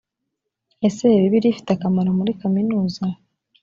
ese 0.87 1.05
bibiliya 1.21 1.51
ifite 1.53 1.69
akamaro 1.73 2.09
muri 2.19 2.31
kaminuza 2.41 3.03